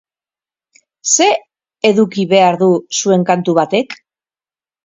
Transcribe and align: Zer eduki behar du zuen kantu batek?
Zer 1.15 1.35
eduki 1.91 2.27
behar 2.33 2.57
du 2.65 2.71
zuen 3.01 3.27
kantu 3.31 3.59
batek? 3.63 3.95